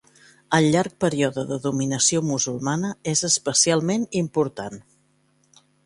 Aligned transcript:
El 0.57 0.67
llarg 0.75 0.95
període 1.05 1.43
de 1.51 1.59
dominació 1.67 2.23
musulmana 2.31 2.91
és 3.15 3.25
especialment 3.31 4.11
important. 4.25 4.85